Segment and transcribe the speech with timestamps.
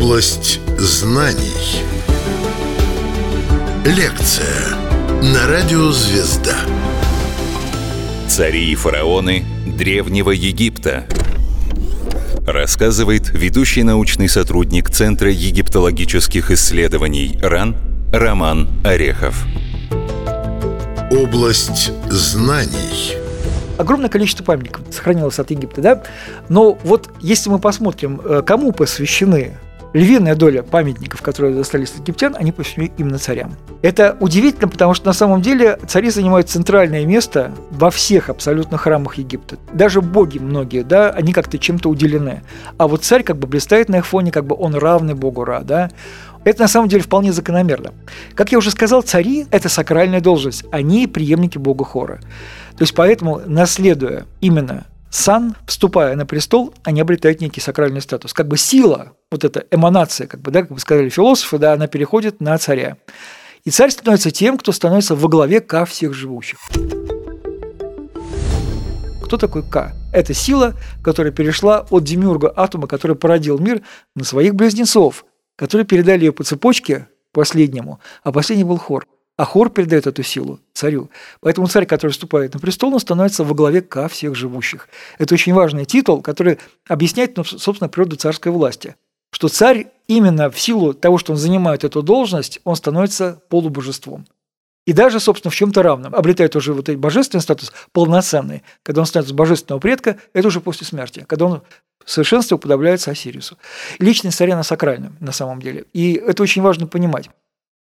[0.00, 1.82] Область знаний.
[3.84, 4.74] Лекция
[5.22, 6.56] на радио «Звезда».
[8.26, 11.04] Цари и фараоны Древнего Египта.
[12.46, 17.76] Рассказывает ведущий научный сотрудник Центра египтологических исследований РАН
[18.10, 19.44] Роман Орехов.
[21.10, 23.18] Область знаний.
[23.76, 26.02] Огромное количество памятников сохранилось от Египта, да?
[26.48, 29.58] Но вот если мы посмотрим, э, кому посвящены
[29.92, 33.56] львиная доля памятников, которые достались египтян, они посвящены именно царям.
[33.82, 39.16] Это удивительно, потому что на самом деле цари занимают центральное место во всех абсолютно храмах
[39.16, 39.56] Египта.
[39.72, 42.42] Даже боги многие, да, они как-то чем-то уделены.
[42.78, 45.62] А вот царь как бы блистает на их фоне, как бы он равный богу Ра,
[45.62, 45.90] да.
[46.44, 47.92] Это на самом деле вполне закономерно.
[48.34, 52.20] Как я уже сказал, цари– это сакральная должность, они преемники бога Хора.
[52.76, 58.32] То есть поэтому, наследуя именно сан, вступая на престол, они обретают некий сакральный статус.
[58.32, 61.86] Как бы сила, вот эта эманация, как бы, да, как бы сказали философы, да, она
[61.86, 62.96] переходит на царя.
[63.64, 66.58] И царь становится тем, кто становится во главе ка всех живущих.
[69.24, 69.92] Кто такой К?
[70.12, 73.82] Это сила, которая перешла от демиурга атома, который породил мир,
[74.16, 79.06] на своих близнецов, которые передали ее по цепочке последнему, а последний был хор.
[79.36, 81.08] А хор передает эту силу царю.
[81.40, 84.88] Поэтому царь, который вступает на престол, он становится во главе ка всех живущих.
[85.18, 88.96] Это очень важный титул, который объясняет, ну, собственно, природу царской власти.
[89.30, 94.26] Что царь именно в силу того, что он занимает эту должность, он становится полубожеством.
[94.86, 96.14] И даже, собственно, в чем-то равным.
[96.14, 98.62] Обретает уже вот этот божественный статус полноценный.
[98.82, 101.24] Когда он становится божественного предка, это уже после смерти.
[101.28, 101.62] Когда он
[102.04, 103.56] в совершенстве уподобляется Осирису.
[103.98, 105.84] Личность царя на сакральном, на самом деле.
[105.92, 107.30] И это очень важно понимать.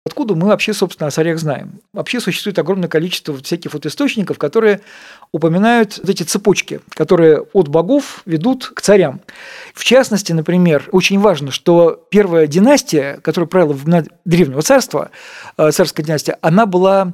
[0.06, 1.82] Откуда мы вообще, собственно, о царях знаем?
[1.94, 4.82] Вообще существует огромное количество всяких вот источников, которые
[5.32, 9.22] упоминают вот эти цепочки, которые от богов ведут к царям.
[9.74, 13.86] В частности, например, очень важно, что первая династия, которая правила в
[14.26, 15.12] Древнего царства,
[15.58, 17.14] э, царская династия, она была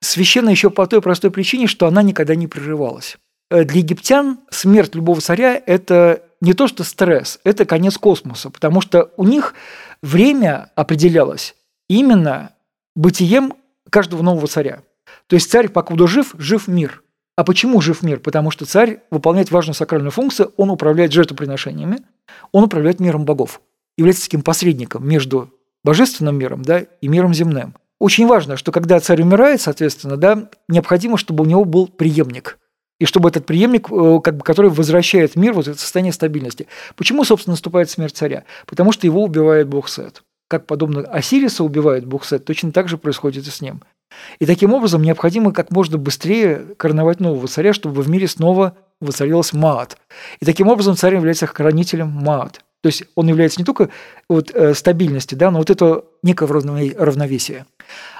[0.00, 3.16] священна еще по той простой причине, что она никогда не прерывалась.
[3.50, 8.80] Э, для египтян смерть любого царя– это не то что стресс, это конец космоса, потому
[8.80, 9.54] что у них
[10.02, 11.55] время определялось
[11.88, 12.52] именно
[12.94, 13.54] бытием
[13.90, 14.82] каждого нового царя.
[15.26, 17.02] То есть царь, покуда жив, жив мир.
[17.36, 18.18] А почему жив мир?
[18.18, 21.98] Потому что царь выполняет важную сакральную функцию, он управляет жертвоприношениями,
[22.50, 23.60] он управляет миром богов,
[23.98, 25.52] является таким посредником между
[25.84, 27.74] божественным миром да, и миром земным.
[27.98, 32.58] Очень важно, что когда царь умирает, соответственно, да, необходимо, чтобы у него был преемник.
[32.98, 36.66] И чтобы этот преемник, э, как бы, который возвращает мир вот в состояние стабильности.
[36.94, 38.44] Почему, собственно, наступает смерть царя?
[38.66, 42.98] Потому что его убивает бог Сет как подобно Осириса убивает бог Сет, точно так же
[42.98, 43.82] происходит и с ним.
[44.38, 49.52] И таким образом необходимо как можно быстрее короновать нового царя, чтобы в мире снова воцарилась
[49.52, 49.98] Маат.
[50.40, 52.60] И таким образом царь является хранителем Маат.
[52.82, 53.90] То есть он является не только
[54.28, 57.66] вот, э, стабильностью, да, но вот это некое равновесие.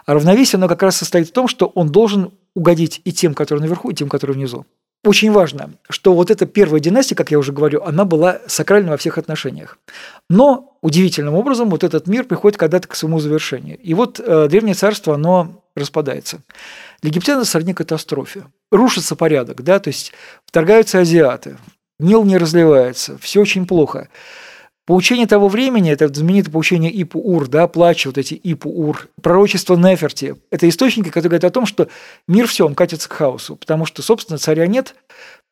[0.07, 3.63] А равновесие, оно как раз состоит в том, что он должен угодить и тем, которые
[3.63, 4.67] наверху, и тем, которые внизу.
[5.07, 8.97] Очень важно, что вот эта первая династия, как я уже говорю, она была сакральна во
[8.97, 9.79] всех отношениях.
[10.29, 13.79] Но удивительным образом вот этот мир приходит когда-то к своему завершению.
[13.79, 16.41] И вот э, Древнее Царство, оно распадается.
[17.03, 18.47] Для египтян это сродни катастрофе.
[18.73, 20.13] Рушится порядок, да, то есть
[20.45, 21.57] вторгаются азиаты,
[22.01, 24.09] Нил не разливается, все очень плохо.
[24.87, 30.69] Поучение того времени, это знаменитое поучение Ипу-Ур, да, плачи, вот эти Ипу-Ур, пророчество Неферти, это
[30.69, 31.89] источники, которые говорят о том, что
[32.29, 34.95] мир все, он катится к хаосу, потому что, собственно, царя нет,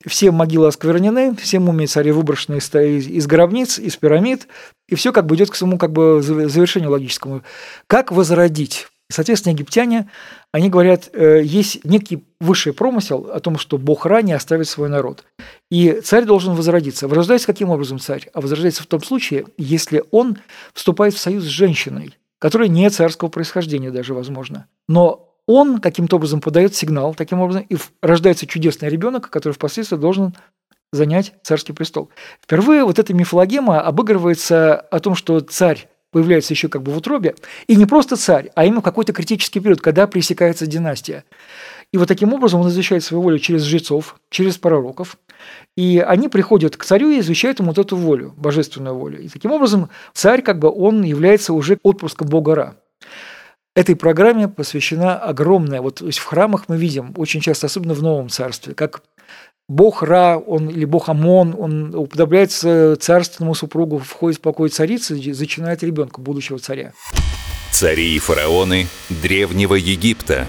[0.07, 4.47] все могилы осквернены, все мумии царей выброшены из, из гробниц, из пирамид,
[4.89, 7.43] и все как бы идет к своему как бы завершению логическому.
[7.89, 8.87] Как возродить?
[9.11, 10.11] Соответственно, египтяне,
[10.51, 15.25] они говорят, э, есть некий высший промысел о том, что Бог ранее оставит свой народ.
[15.71, 17.07] И царь должен возродиться.
[17.07, 18.29] Возрождается каким образом царь?
[18.33, 20.39] А возрождается в том случае, если он
[20.73, 24.67] вступает в союз с женщиной, которая не царского происхождения даже, возможно.
[24.89, 30.35] Но он каким-то образом подает сигнал, таким образом, и рождается чудесный ребенок, который впоследствии должен
[30.93, 32.11] занять царский престол.
[32.41, 37.35] Впервые вот эта мифологема обыгрывается о том, что царь появляется еще как бы в утробе,
[37.67, 41.25] и не просто царь, а именно какой-то критический период, когда пресекается династия.
[41.93, 45.19] И вот таким образом он изучает свою волю через жрецов, через пророков,
[45.77, 49.21] и они приходят к царю и изучают ему вот эту волю, божественную волю.
[49.21, 52.77] И таким образом царь, как бы, он является уже отпуском бога Ра.
[53.75, 58.73] Этой программе посвящена огромная, вот в храмах мы видим очень часто, особенно в Новом Царстве,
[58.73, 59.03] как
[59.69, 65.83] Бог Ра, он, или Бог Амон, он уподобляется царственному супругу, входит в покой царицы, зачинает
[65.83, 66.93] ребенка, будущего царя.
[67.73, 70.47] Цари и фараоны Древнего Египта.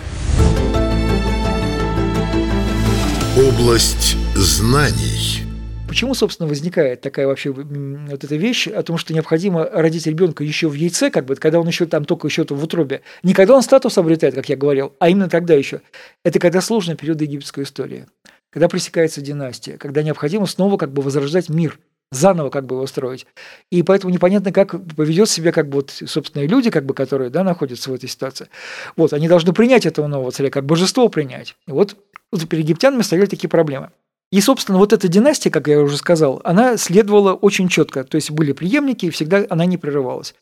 [3.37, 5.43] Область знаний.
[5.87, 10.67] почему, собственно, возникает такая вообще вот эта вещь о том, что необходимо родить ребенка еще
[10.67, 13.01] в яйце, как бы, когда он еще там только еще в утробе.
[13.23, 15.79] Не когда он статус обретает, как я говорил, а именно тогда еще.
[16.25, 18.07] Это когда сложный период египетской истории,
[18.55, 21.77] когда пресекается династия, когда необходимо снова как бы возрождать мир–
[22.11, 23.25] заново как бы его строить.
[23.69, 27.43] И поэтому непонятно, как поведет себя как бы вот собственные люди, как бы, которые да,
[27.43, 28.47] находятся в этой ситуации.
[28.95, 31.57] Вот, они должны принять этого нового царя, как божество принять.
[31.67, 31.97] И вот,
[32.31, 33.89] вот перед египтянами стояли такие проблемы.
[34.31, 38.03] И, собственно, вот эта династия, как я уже сказал, она следовала очень четко.
[38.03, 40.35] То есть были преемники, и всегда она не прерывалась.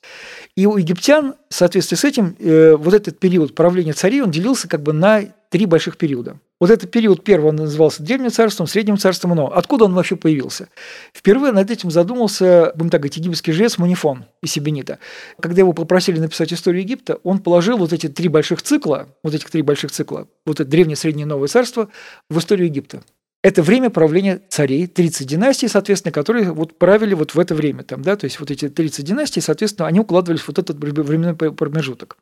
[0.55, 4.67] И у египтян, в соответствии с этим, э, вот этот период правления царей, он делился
[4.67, 5.23] как бы на
[5.53, 6.39] три больших периода.
[6.59, 10.67] Вот этот период первый он назывался Древним царством, Средним царством, но откуда он вообще появился?
[11.13, 14.97] Впервые над этим задумался, будем так говорить, египетский жрец Манифон из Сибенита.
[15.39, 19.51] Когда его попросили написать историю Египта, он положил вот эти три больших цикла, вот этих
[19.51, 21.87] три больших цикла, вот это Древнее, Среднее, Новое царство
[22.31, 23.03] в историю Египта.
[23.43, 27.83] Это время правления царей, 30 династий, соответственно, которые вот правили вот в это время.
[27.83, 31.35] Там, да, то есть вот эти 30 династий, соответственно, они укладывались в вот этот временной
[31.35, 32.17] промежуток.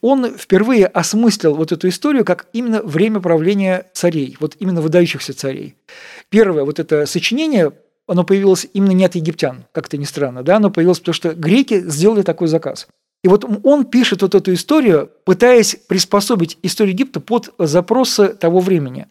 [0.00, 5.74] Он впервые осмыслил вот эту историю как именно время правления царей, вот именно выдающихся царей.
[6.28, 7.72] Первое, вот это сочинение,
[8.06, 11.80] оно появилось именно не от египтян, как-то ни странно, да, оно появилось потому, что греки
[11.80, 12.86] сделали такой заказ.
[13.24, 19.06] И вот он пишет вот эту историю, пытаясь приспособить историю Египта под запросы того времени.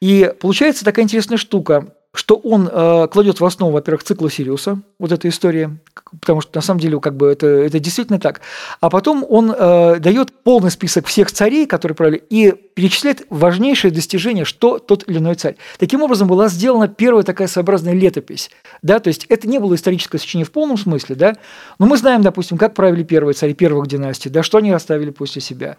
[0.00, 5.12] И получается такая интересная штука что он э, кладет в основу, во-первых, цикла Сириуса, вот
[5.12, 5.76] эта история,
[6.20, 8.40] потому что на самом деле как бы это, это действительно так.
[8.80, 14.44] А потом он э, дает полный список всех царей, которые правили, и перечисляет важнейшие достижения,
[14.44, 15.56] что тот или иной царь.
[15.78, 18.50] Таким образом была сделана первая такая своеобразная летопись.
[18.82, 18.98] Да?
[18.98, 21.36] То есть это не было историческое сочинение в полном смысле, да?
[21.78, 25.40] но мы знаем, допустим, как правили первые цари первых династий, да, что они оставили после
[25.40, 25.76] себя,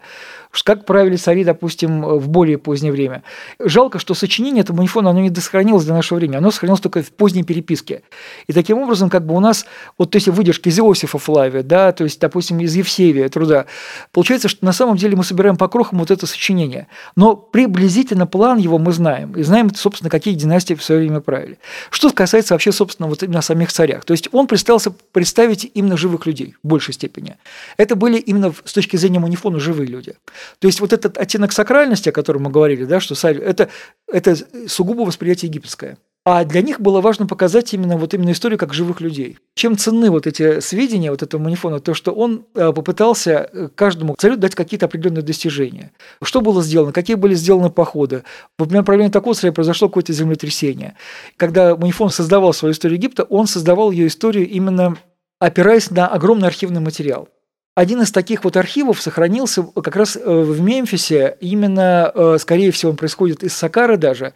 [0.64, 3.22] как правили цари, допустим, в более позднее время.
[3.58, 7.12] Жалко, что сочинение этого манифона оно не досохранилось до нашего времени, оно сохранилось только в
[7.12, 8.02] поздней переписке.
[8.46, 9.66] И таким образом, как бы у нас,
[9.98, 13.66] вот то есть выдержки из Иосифа Флавия, да, то есть, допустим, из Евсевия труда,
[14.12, 16.88] получается, что на самом деле мы собираем по крохам вот это сочинение.
[17.16, 21.58] Но приблизительно план его мы знаем, и знаем, собственно, какие династии в свое время правили.
[21.90, 24.04] Что касается вообще, собственно, вот именно самих царях.
[24.04, 27.36] То есть он представился представить именно живых людей в большей степени.
[27.76, 30.14] Это были именно с точки зрения манифона живые люди.
[30.58, 33.68] То есть вот этот оттенок сакральности, о котором мы говорили, да, что царь, это,
[34.06, 34.36] это
[34.68, 35.98] сугубо восприятие египетское.
[36.24, 39.38] А для них было важно показать именно вот именно историю как живых людей.
[39.56, 44.14] Чем ценны вот эти сведения вот этого манифона, то что он э, попытался э, каждому
[44.16, 45.90] царю дать какие-то определенные достижения.
[46.22, 48.22] Что было сделано, какие были сделаны походы.
[48.56, 50.94] Во время правления такого царя произошло какое-то землетрясение.
[51.36, 54.96] Когда манифон создавал свою историю Египта, он создавал ее историю именно
[55.40, 57.28] опираясь на огромный архивный материал.
[57.74, 62.90] Один из таких вот архивов сохранился как раз э, в Мемфисе, именно, э, скорее всего,
[62.90, 64.34] он происходит из Сакары даже.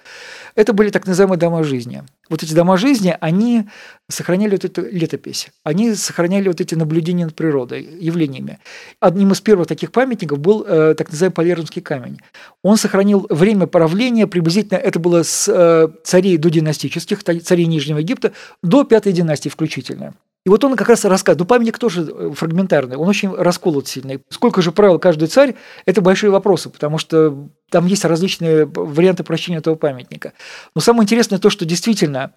[0.55, 2.03] Это были так называемые дома жизни.
[2.31, 3.69] Вот эти дома жизни, они
[4.09, 8.59] сохраняли вот эту летопись, они сохраняли вот эти наблюдения над природой, явлениями.
[9.01, 12.21] Одним из первых таких памятников был э, так называемый Полернский камень.
[12.63, 18.33] Он сохранил время правления, приблизительно это было с э, царей до династических, царей Нижнего Египта,
[18.63, 20.15] до пятой династии включительно.
[20.47, 24.23] И вот он как раз рассказывает, ну памятник тоже э, фрагментарный, он очень расколот сильный.
[24.29, 25.57] Сколько же правил каждый царь,
[25.87, 30.35] это большие вопросы, потому что там есть различные варианты прощения этого памятника.
[30.77, 32.31] Но самое интересное то, что действительно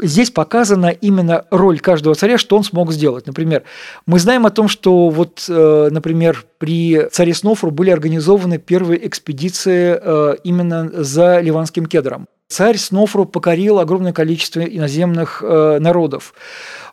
[0.00, 3.28] здесь показана именно роль каждого царя, что он смог сделать.
[3.28, 3.62] Например,
[4.06, 10.00] мы знаем о том, что вот, э, например, при царе Снофру были организованы первые экспедиции
[10.02, 12.26] э, именно за Ливанским кедром.
[12.48, 16.34] Царь Снофру покорил огромное количество иноземных народов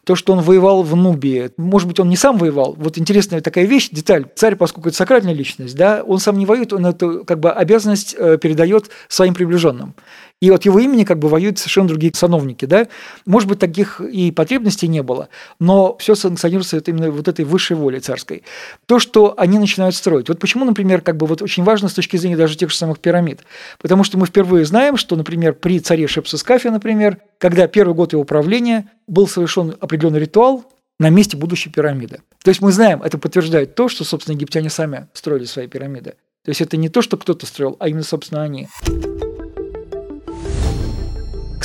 [0.09, 1.51] то, что он воевал в Нубии.
[1.57, 2.73] Может быть, он не сам воевал.
[2.79, 4.25] Вот интересная такая вещь, деталь.
[4.33, 8.15] Царь, поскольку это сакральная личность, да, он сам не воюет, он эту как бы обязанность
[8.17, 9.93] э, передает своим приближенным.
[10.41, 12.65] И от его имени как бы воюют совершенно другие сановники.
[12.65, 12.88] Да?
[13.25, 15.29] Может быть, таких и потребностей не было,
[15.60, 18.43] но все санкционируется именно вот этой высшей волей царской.
[18.86, 20.29] То, что они начинают строить.
[20.29, 23.00] Вот почему, например, как бы вот очень важно с точки зрения даже тех же самых
[23.00, 23.41] пирамид.
[23.81, 28.24] Потому что мы впервые знаем, что, например, при царе Шепсускафе, например, когда первый год его
[28.24, 30.65] правления был совершен определенный ритуал,
[31.00, 32.19] на месте будущей пирамиды.
[32.43, 36.15] То есть мы знаем, это подтверждает то, что, собственно, египтяне сами строили свои пирамиды.
[36.43, 38.67] То есть это не то, что кто-то строил, а именно, собственно, они.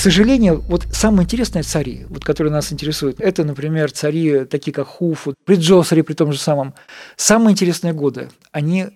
[0.04, 5.34] Сожалению, вот самые интересные цари, вот, которые нас интересуют, это, например, цари, такие как Хуфу,
[5.46, 6.74] при Джосере, при том же самом.
[7.16, 8.88] Самые интересные годы, они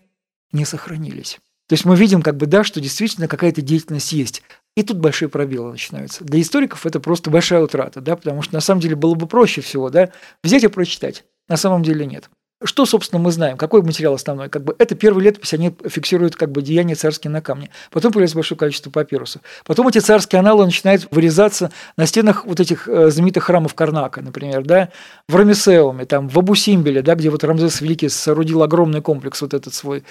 [0.53, 1.39] не сохранились.
[1.67, 4.43] То есть мы видим, как бы, да, что действительно какая-то деятельность есть.
[4.77, 6.25] И тут большие пробелы начинаются.
[6.25, 9.63] Для историков это просто большая утрата, да, потому что на самом деле было бы проще
[9.63, 10.13] всего да,
[10.45, 11.25] взять и прочитать.
[11.49, 12.29] На самом деле нет.
[12.65, 13.57] Что, собственно, мы знаем?
[13.57, 14.49] Какой материал основной?
[14.49, 17.71] Как бы это первые летопись, они фиксируют как бы деяния царские на камне.
[17.93, 19.43] Потом появляется большое количество папирусов.
[19.65, 24.65] Потом эти царские аналы начинают вырезаться на стенах вот этих э, знаменитых храмов Карнака, например,
[24.65, 24.89] да,
[25.29, 29.73] в Рамесеуме, там, в Абу-Симбеле, да, где вот Рамзес Великий соорудил огромный комплекс вот этот
[29.73, 30.03] свой.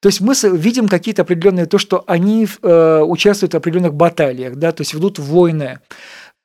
[0.00, 4.72] То есть мы видим какие-то определенные, то, что они э, участвуют в определенных баталиях, да,
[4.72, 5.78] то есть ведут войны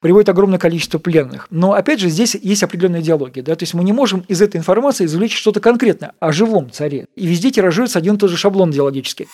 [0.02, 1.48] приводит огромное количество пленных.
[1.50, 3.44] Но, опять же, здесь есть определенная идеология.
[3.44, 3.56] Да?
[3.56, 7.08] То есть мы не можем из этой информации извлечь что-то конкретное о живом царе.
[7.16, 9.28] И везде тиражируется один и тот же шаблон идеологический.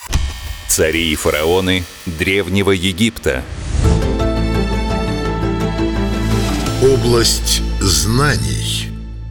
[0.68, 3.44] Цари и фараоны Древнего Египта.
[6.82, 8.88] Область знаний.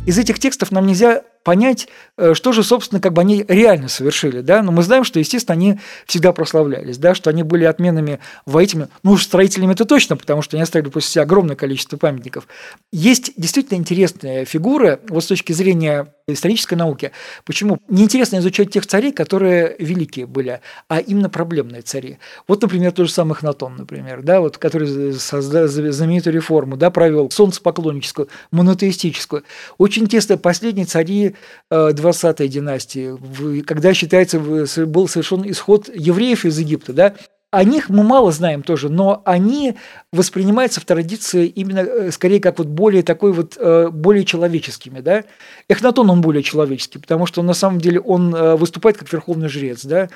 [0.07, 4.41] Из этих текстов нам нельзя понять, э, что же, собственно, как бы они реально совершили,
[4.41, 8.89] да, но мы знаем, что, естественно, они всегда прославлялись, да, что они были отменными воителями,
[9.03, 12.47] ну, уж строителями это точно, потому что они оставили после себя огромное количество памятников.
[12.93, 17.13] Есть действительно интересная фигура, вот с точки зрения исторической науки.
[17.45, 17.79] Почему?
[17.89, 22.19] Неинтересно изучать тех царей, которые великие были, а именно проблемные цари.
[22.47, 27.31] Вот, например, тот же самый Хнатон, например, да, вот, который создал знаменитую реформу, да, провел
[27.31, 29.45] солнцепоклонническую, монотеистическую.
[29.79, 31.32] Очень тесно последние цари
[31.71, 37.15] 20-й э, династии, когда считается, был совершен исход евреев из Египта, да,
[37.51, 39.75] о них мы мало знаем тоже, но они
[40.11, 45.25] воспринимаются в традиции именно э, скорее как вот более такой вот, э, более человеческими, да.
[45.69, 50.09] Эхнатон, он более человеческий, потому что на самом деле он выступает как верховный жрец, да.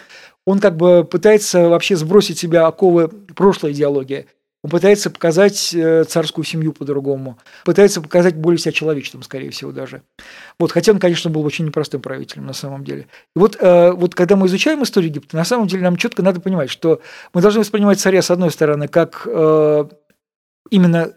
[0.46, 4.26] Он как бы пытается вообще сбросить себя оковы прошлой идеологии
[4.66, 10.02] он пытается показать э, царскую семью по-другому, пытается показать более себя человечным, скорее всего, даже.
[10.58, 13.06] Вот, хотя он, конечно, был очень непростым правителем на самом деле.
[13.36, 16.40] И вот, э, вот когда мы изучаем историю Египта, на самом деле нам четко надо
[16.40, 17.00] понимать, что
[17.32, 19.84] мы должны воспринимать царя, с одной стороны, как э,
[20.70, 21.12] именно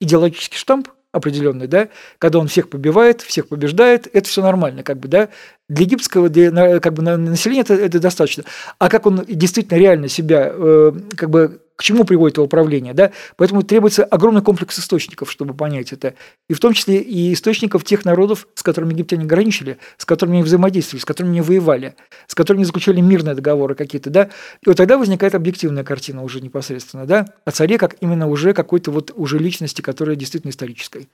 [0.00, 5.08] идеологический штамп, определенный, да, когда он всех побивает, всех побеждает, это все нормально, как бы,
[5.08, 5.28] да,
[5.68, 8.44] для египетского для, как бы, населения это, это достаточно.
[8.78, 13.10] А как он действительно реально себя, э, как бы, к чему приводит его управление, да?
[13.36, 16.14] Поэтому требуется огромный комплекс источников, чтобы понять это.
[16.48, 20.44] И в том числе и источников тех народов, с которыми египтяне граничили, с которыми они
[20.44, 24.30] взаимодействовали, с которыми они воевали, с которыми они заключали мирные договоры какие-то, да?
[24.62, 27.26] И вот тогда возникает объективная картина уже непосредственно, да?
[27.44, 31.08] О царе как именно уже какой-то вот уже личности, которая действительно исторической.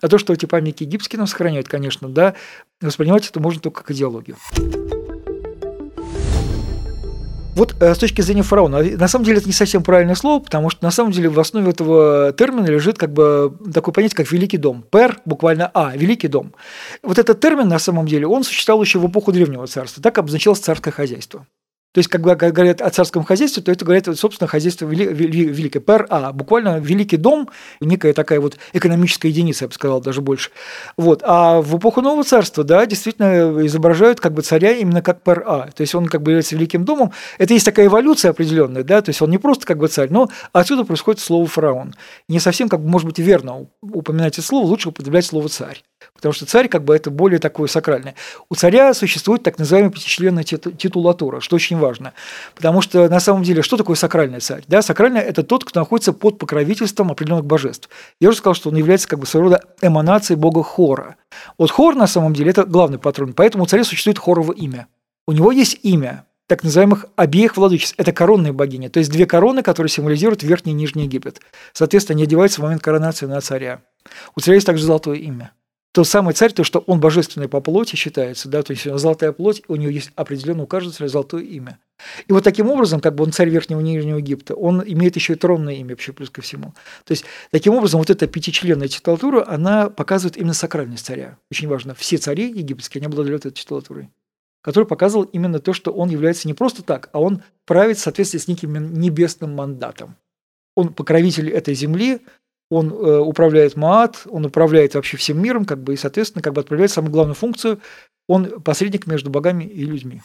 [0.00, 2.34] А то, что эти памятники египетские нам сохраняют, конечно, да,
[2.80, 4.36] воспринимать это можно только как идеологию.
[7.54, 10.70] Вот э, с точки зрения фараона, на самом деле это не совсем правильное слово, потому
[10.70, 14.56] что на самом деле в основе этого термина лежит как бы такое понятие, как «великий
[14.56, 14.84] дом».
[14.90, 16.54] «Пер» буквально «а», «великий дом».
[17.02, 20.60] Вот этот термин на самом деле, он существовал еще в эпоху Древнего царства, так обозначалось
[20.60, 21.46] царское хозяйство.
[21.92, 25.80] То есть, когда говорят о царском хозяйстве, то это говорят, собственно, хозяйство вели, вели, великое.
[25.80, 30.50] Пер А, буквально великий дом, некая такая вот экономическая единица, я бы сказал, даже больше.
[30.96, 31.22] Вот.
[31.24, 35.70] А в эпоху Нового царства, да, действительно изображают как бы царя именно как Пер А.
[35.70, 37.12] То есть он как бы является великим домом.
[37.36, 40.30] Это есть такая эволюция определенная, да, то есть он не просто как бы царь, но
[40.52, 41.94] отсюда происходит слово фараон.
[42.28, 45.82] Не совсем, как бы, может быть, верно упоминать это слово, лучше употреблять слово царь.
[46.22, 48.14] Потому что царь как бы это более такое сакральное.
[48.48, 52.12] У царя существует так называемая пятичленная титулатура, что очень важно.
[52.54, 54.62] Потому что на самом деле что такое сакральный царь?
[54.68, 57.88] Да, сакральный– это тот, кто находится под покровительством определенных божеств.
[58.20, 61.16] Я уже сказал, что он является как бы своего рода эманацией бога Хора.
[61.58, 64.86] Вот Хор на самом деле– это главный патрон, поэтому у царя существует Хорово имя.
[65.26, 67.94] У него есть имя, так называемых обеих владычеств.
[67.98, 71.40] Это коронные богини, то есть две короны, которые символизируют Верхний и Нижний Египет.
[71.72, 73.82] Соответственно, они одеваются в момент коронации на царя.
[74.36, 75.50] У царя есть также золотое имя
[75.92, 79.62] тот самый царь, то, что он божественный по плоти считается, да, то есть золотая плоть,
[79.68, 81.78] у него есть определенно у каждого царя золотое имя.
[82.26, 85.34] И вот таким образом, как бы он царь Верхнего и Нижнего Египта, он имеет еще
[85.34, 86.74] и тронное имя вообще плюс ко всему.
[87.04, 91.38] То есть таким образом вот эта пятичленная титулатура, она показывает именно сакральность царя.
[91.50, 94.10] Очень важно, все цари египетские, они обладали этой титулатурой
[94.62, 98.38] который показывал именно то, что он является не просто так, а он правит в соответствии
[98.38, 100.16] с неким небесным мандатом.
[100.74, 102.20] Он покровитель этой земли,
[102.72, 106.62] он э, управляет МААТ, он управляет вообще всем миром, как бы, и, соответственно, как бы
[106.62, 107.80] отправляет самую главную функцию,
[108.26, 110.22] он посредник между богами и людьми.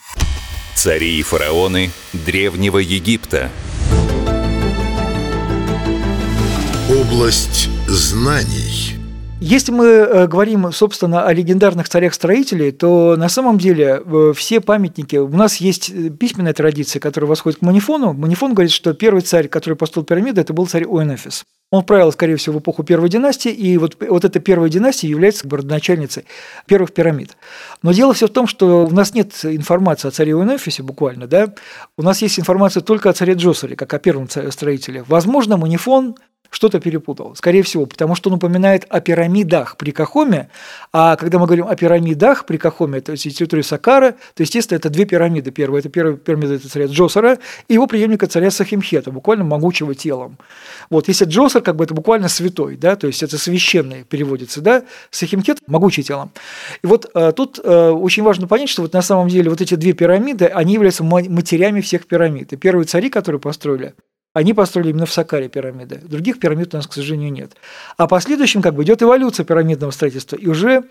[0.74, 3.50] Цари и фараоны Древнего Египта.
[6.88, 8.97] Область знаний.
[9.40, 15.14] Если мы э, говорим, собственно, о легендарных царях-строителей, то на самом деле э, все памятники...
[15.14, 18.14] У нас есть э, письменная традиция, которая восходит к Манифону.
[18.14, 21.44] Манифон говорит, что первый царь, который построил пирамиды, это был царь Уэнефис.
[21.70, 25.48] Он правил, скорее всего, в эпоху первой династии, и вот, вот эта первая династия является
[25.48, 26.24] родоначальницей
[26.66, 27.36] первых пирамид.
[27.82, 31.54] Но дело все в том, что у нас нет информации о царе Уэнефисе буквально, да?
[31.96, 35.04] У нас есть информация только о царе Джосере, как о первом строителе.
[35.06, 36.16] Возможно, Манифон
[36.50, 40.48] что-то перепутал, скорее всего, потому что он упоминает о пирамидах при Кахоме,
[40.92, 44.90] а когда мы говорим о пирамидах при Кахоме, то есть территории Сакара, то, естественно, это
[44.90, 45.50] две пирамиды.
[45.50, 47.38] Первая– это первая пирамида это царя Джосера
[47.68, 50.38] и его преемника царя Сахимхета, буквально могучего телом.
[50.90, 54.84] Вот, если Джосер, как бы это буквально святой, да, то есть это священный переводится, да,
[55.10, 56.30] Сахимхет– могучий телом.
[56.82, 59.74] И вот а, тут а, очень важно понять, что вот на самом деле вот эти
[59.74, 62.52] две пирамиды, они являются матерями всех пирамид.
[62.52, 63.94] И первые цари, которые построили,
[64.38, 65.96] они построили именно в Сакаре пирамиды.
[65.96, 67.56] Других пирамид у нас, к сожалению, нет.
[67.96, 70.36] А последующим как бы идет эволюция пирамидного строительства.
[70.36, 70.84] И уже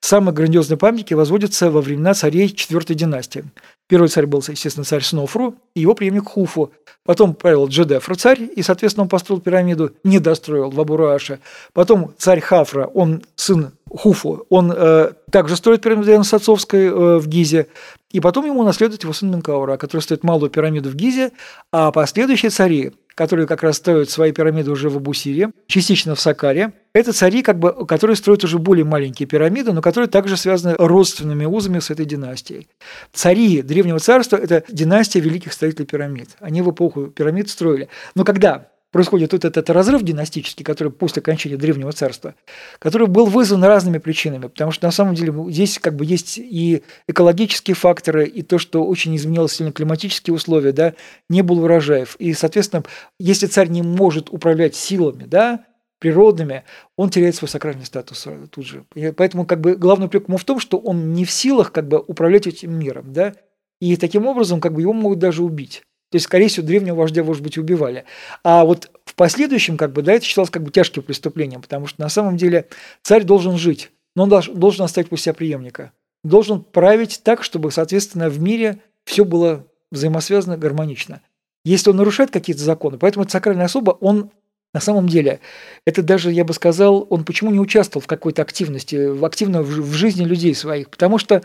[0.00, 3.44] самые грандиозные памятники возводятся во времена царей четвертой династии.
[3.86, 6.72] Первый царь был, естественно, царь Снофру и его преемник Хуфу.
[7.04, 11.40] Потом правил Джедефр царь, и, соответственно, он построил пирамиду, не достроил в Абурааше.
[11.74, 17.66] Потом царь Хафра, он сын Хуфу, он э, также строит пирамиду Сацовской э, в Гизе.
[18.10, 21.32] И потом ему наследует его сын Менкаура, который строит малую пирамиду в Гизе,
[21.70, 26.72] а последующие цари, которые как раз строят свои пирамиды уже в Абусире, частично в Сакаре,
[26.94, 31.44] это цари, как бы, которые строят уже более маленькие пирамиды, но которые также связаны родственными
[31.44, 32.68] узами с этой династией.
[33.12, 36.30] Цари Древнего Царства– это династия великих строителей пирамид.
[36.38, 37.88] Они в эпоху пирамид строили.
[38.14, 42.36] Но когда происходит вот этот разрыв династический, который после окончания Древнего Царства,
[42.78, 46.84] который был вызван разными причинами, потому что на самом деле здесь как бы есть и
[47.08, 50.94] экологические факторы, и то, что очень изменилось сильно климатические условия, да,
[51.28, 52.14] не было урожаев.
[52.20, 52.84] И, соответственно,
[53.18, 55.64] если царь не может управлять силами, да,
[55.98, 56.62] природными,
[56.96, 58.84] он теряет свой сакральный статус тут же.
[58.94, 61.88] И поэтому как бы главный упрек ему в том, что он не в силах как
[61.88, 63.34] бы управлять этим миром, да,
[63.80, 65.82] и таким образом как бы его могут даже убить.
[66.14, 68.04] То есть, скорее всего, древнего вождя, может быть, убивали.
[68.44, 72.00] А вот в последующем, как бы, да, это считалось как бы тяжким преступлением, потому что
[72.00, 72.68] на самом деле
[73.02, 75.90] царь должен жить, но он должен оставить после себя преемника.
[76.22, 81.20] Должен править так, чтобы, соответственно, в мире все было взаимосвязано, гармонично.
[81.64, 84.30] Если он нарушает какие-то законы, поэтому это сакральная особа, он
[84.72, 85.40] на самом деле,
[85.84, 89.92] это даже, я бы сказал, он почему не участвовал в какой-то активности, в активно в
[89.94, 91.42] жизни людей своих, потому что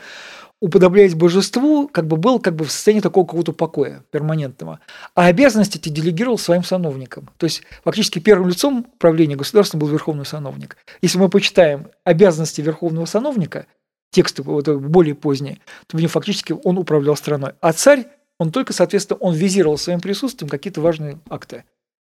[0.61, 4.79] уподобляясь божеству, как бы был как бы в состоянии такого какого-то покоя перманентного.
[5.15, 7.29] А обязанности эти делегировал своим сановникам.
[7.37, 10.77] То есть фактически первым лицом правления государства был верховный сановник.
[11.01, 13.67] Если мы почитаем обязанности верховного сановника,
[14.11, 17.53] тексты вот, более поздние, то в нем фактически он управлял страной.
[17.61, 21.63] А царь, он только, соответственно, он визировал своим присутствием какие-то важные акты.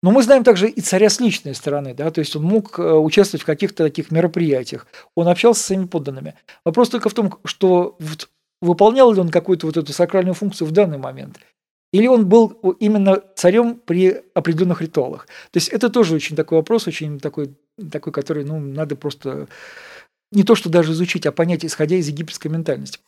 [0.03, 2.83] Но мы знаем также и царя с личной стороны, да, то есть он мог э,
[2.83, 6.35] участвовать в каких-то таких мероприятиях, он общался с своими подданными.
[6.63, 7.97] Вопрос только в том, что
[8.65, 11.39] выполнял ли он какую-то вот эту сакральную функцию в данный момент.
[11.93, 12.49] Или он был
[12.81, 15.27] именно царем при определенных ритуалах.
[15.53, 17.55] То есть это тоже очень такой вопрос, очень такой,
[17.93, 19.47] такой который ну, надо просто
[20.33, 22.99] не то что даже изучить, а понять, исходя из египетской ментальности.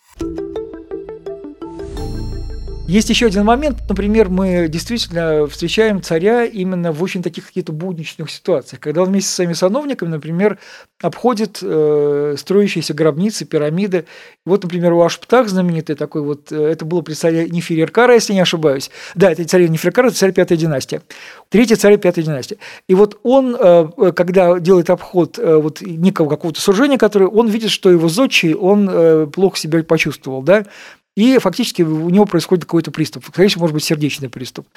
[2.89, 8.31] Есть еще один момент, например, мы действительно встречаем царя именно в очень таких каких-то будничных
[8.31, 10.59] ситуациях, когда он вместе с своими сановниками, например,
[11.03, 14.05] обходит э, строящиеся гробницы, пирамиды.
[14.45, 18.41] Вот, например, у Ашптах знаменитый такой вот, э, это было при царе Нефереркара, если не
[18.41, 18.93] ошибаюсь.
[19.17, 21.01] Да, это царь Нефереркара, это царь пятой династии.
[21.49, 22.59] Третий царь пятой династии.
[22.89, 27.71] И вот он, э, когда делает обход э, вот некого какого-то сужения, который он видит,
[27.71, 30.67] что его зодчий, он э, плохо себя почувствовал, да,
[31.17, 33.25] и фактически у него происходит какой-то приступ.
[33.27, 34.69] Скорее всего, может быть, сердечный приступ.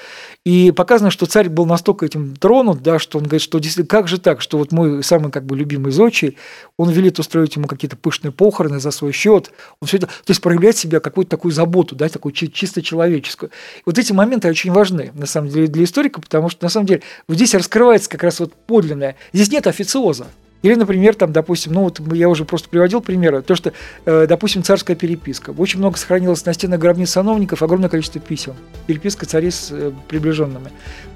[0.46, 4.20] И показано, что царь был настолько этим тронут, да, что он говорит, что как же
[4.20, 6.38] так, что вот мой самый как бы любимый зодчий,
[6.78, 9.52] он велит устроить ему какие-то пышные похороны за свой счет.
[9.82, 13.52] Он все это, то есть проявляет себя какую-то такую заботу, да, такую чисто человеческую.
[13.80, 16.86] И вот эти моменты очень важны, на самом деле, для историка, потому что, на самом
[16.86, 19.18] деле, вот здесь раскрывается как раз вот подлинное.
[19.34, 20.28] Здесь нет официоза.
[20.62, 23.72] Или, например, там, допустим, ну вот я уже просто приводил примеры, то, что,
[24.06, 25.52] э, допустим, царская переписка.
[25.58, 28.56] Очень много сохранилось на стенах гробниц сановников, огромное количество писем.
[28.86, 30.72] Переписка царей с э, приближенными.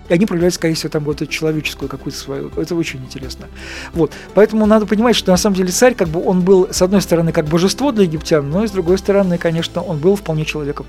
[0.10, 2.51] И они проявляют, скорее всего, там вот эту человеческую какую-то свою.
[2.58, 3.47] Это очень интересно.
[3.93, 4.12] Вот.
[4.34, 7.32] Поэтому надо понимать, что на самом деле царь, как бы он был, с одной стороны,
[7.32, 10.86] как божество для египтян, но и с другой стороны, конечно, он был вполне человеком.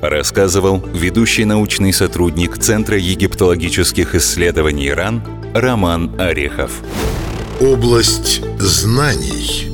[0.00, 5.22] Рассказывал ведущий научный сотрудник Центра египтологических исследований РАН
[5.54, 6.82] Роман Орехов.
[7.60, 9.73] Область знаний.